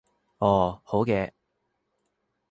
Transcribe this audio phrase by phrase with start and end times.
[0.39, 1.31] 哦，好嘅